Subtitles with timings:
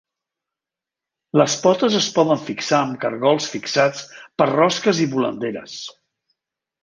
[1.41, 4.03] Les potes es poden fixar amb cargols fixats
[4.43, 5.77] per rosques i volanderes.